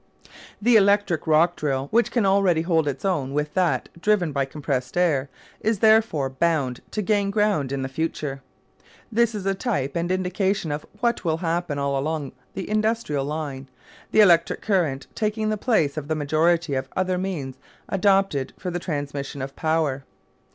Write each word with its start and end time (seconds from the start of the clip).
The 0.59 0.77
electric 0.77 1.27
rock 1.27 1.55
drill, 1.55 1.87
which 1.91 2.09
can 2.09 2.25
already 2.25 2.63
hold 2.63 2.87
its 2.87 3.05
own 3.05 3.35
with 3.35 3.53
that 3.53 3.87
driven 4.01 4.31
by 4.31 4.45
compressed 4.45 4.97
air, 4.97 5.29
is 5.59 5.77
therefore 5.77 6.27
bound 6.27 6.81
to 6.89 7.03
gain 7.03 7.29
ground 7.29 7.71
in 7.71 7.83
the 7.83 7.87
future. 7.87 8.41
This 9.11 9.35
is 9.35 9.45
a 9.45 9.53
type 9.53 9.95
and 9.95 10.11
indication 10.11 10.71
of 10.71 10.87
what 11.01 11.23
will 11.23 11.37
happen 11.37 11.77
all 11.77 11.99
along 11.99 12.31
the 12.55 12.67
industrial 12.67 13.25
line, 13.25 13.67
the 14.09 14.21
electric 14.21 14.63
current 14.63 15.05
taking 15.13 15.49
the 15.49 15.55
place 15.55 15.97
of 15.97 16.07
the 16.07 16.15
majority 16.15 16.73
of 16.73 16.89
other 16.95 17.19
means 17.19 17.59
adopted 17.87 18.53
for 18.57 18.71
the 18.71 18.79
transmission 18.79 19.39
of 19.39 19.55
power. 19.55 20.03